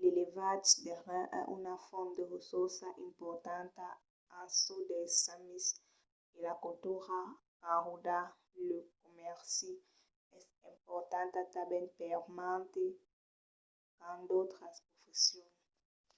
l'elevatge 0.00 0.72
de 0.84 0.92
rèns 1.06 1.32
es 1.38 1.44
una 1.58 1.74
font 1.88 2.08
de 2.16 2.24
ressorças 2.34 2.94
importanta 3.08 3.86
en 4.40 4.46
çò 4.60 4.76
dels 4.90 5.14
samis 5.24 5.64
e 6.34 6.36
la 6.46 6.54
cultura 6.64 7.18
qu'enròda 7.60 8.18
lo 8.68 8.78
comèrci 9.02 9.72
es 10.36 10.44
importanta 10.72 11.40
tanben 11.54 11.86
per 11.98 12.18
mantes 12.38 12.94
qu’an 13.96 14.18
d’autras 14.28 14.76
professions 14.88 15.56